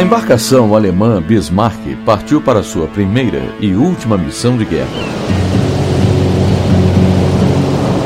[0.00, 4.88] A embarcação alemã Bismarck partiu para sua primeira e última missão de guerra.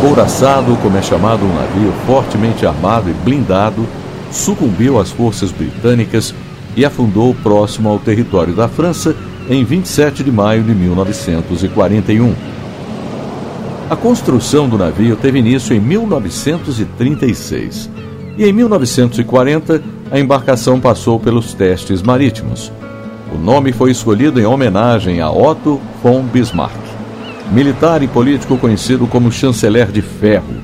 [0.00, 3.84] Couraçado, como é chamado um navio fortemente armado e blindado,
[4.30, 6.32] sucumbiu às forças britânicas
[6.76, 9.16] e afundou próximo ao território da França
[9.48, 12.32] em 27 de maio de 1941.
[13.90, 17.90] A construção do navio teve início em 1936
[18.38, 22.72] e em 1940 a embarcação passou pelos testes marítimos.
[23.32, 26.80] O nome foi escolhido em homenagem a Otto von Bismarck,
[27.52, 30.54] militar e político conhecido como chanceler de ferro,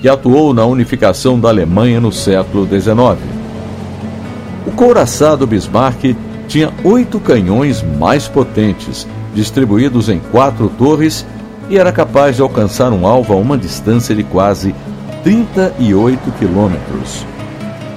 [0.00, 3.18] que atuou na unificação da Alemanha no século XIX.
[4.66, 6.16] O couraçado Bismarck
[6.48, 11.24] tinha oito canhões mais potentes, distribuídos em quatro torres,
[11.70, 14.74] e era capaz de alcançar um alvo a uma distância de quase
[15.22, 17.24] 38 quilômetros.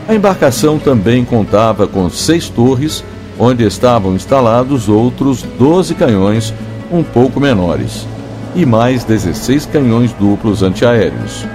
[0.10, 3.04] A embarcação também contava com seis torres,
[3.38, 6.52] onde estavam instalados outros 12 canhões
[6.92, 8.08] um pouco menores
[8.56, 11.46] e mais 16 canhões duplos antiaéreos.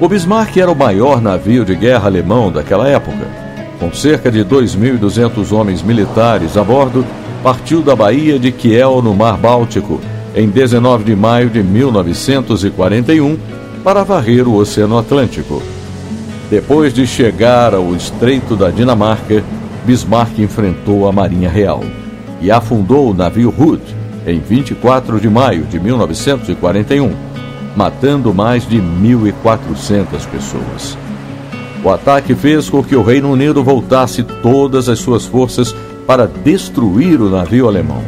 [0.00, 3.26] O Bismarck era o maior navio de guerra alemão daquela época.
[3.80, 7.04] Com cerca de 2.200 homens militares a bordo,
[7.42, 10.00] partiu da Baía de Kiel, no Mar Báltico,
[10.36, 13.36] em 19 de maio de 1941,
[13.82, 15.60] para varrer o Oceano Atlântico.
[16.50, 19.44] Depois de chegar ao Estreito da Dinamarca,
[19.84, 21.84] Bismarck enfrentou a Marinha Real
[22.40, 23.82] e afundou o navio Hood
[24.26, 27.12] em 24 de maio de 1941,
[27.76, 30.96] matando mais de 1.400 pessoas.
[31.84, 35.74] O ataque fez com que o Reino Unido voltasse todas as suas forças
[36.06, 38.02] para destruir o navio alemão.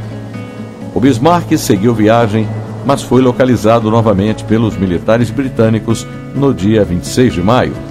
[0.94, 2.48] O Bismarck seguiu viagem,
[2.86, 7.89] mas foi localizado novamente pelos militares britânicos no dia 26 de maio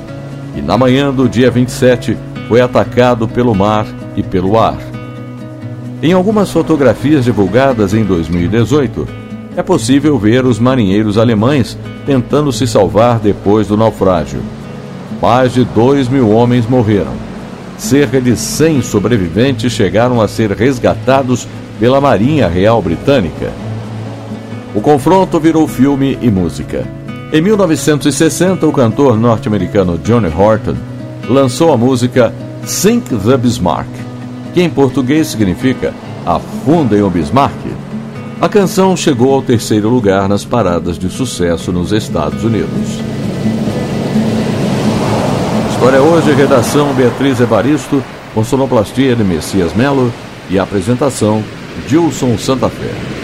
[0.60, 2.18] e na manhã do dia 27
[2.50, 4.78] foi atacado pelo mar e pelo ar.
[6.04, 9.08] Em algumas fotografias divulgadas em 2018,
[9.56, 14.42] é possível ver os marinheiros alemães tentando se salvar depois do naufrágio.
[15.22, 17.14] Mais de 2 mil homens morreram.
[17.78, 21.48] Cerca de 100 sobreviventes chegaram a ser resgatados
[21.80, 23.52] pela Marinha Real Britânica.
[24.76, 26.99] O confronto virou filme e música.
[27.32, 30.76] Em 1960, o cantor norte-americano Johnny Horton
[31.30, 32.34] lançou a música
[32.66, 33.88] Sink the Bismarck,
[34.52, 35.94] que em português significa
[36.26, 37.54] Afundem o Bismarck.
[38.42, 43.00] A canção chegou ao terceiro lugar nas paradas de sucesso nos Estados Unidos.
[45.72, 48.04] História hoje, redação Beatriz Evaristo,
[48.34, 50.12] com sonoplastia de Messias Melo
[50.50, 51.44] e apresentação
[51.88, 53.19] Gilson Santa Fé.